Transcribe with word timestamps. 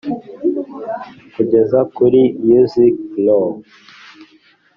kugeza 1.33 1.79
kuri 1.95 2.21
music 2.47 2.95
row 3.25 3.47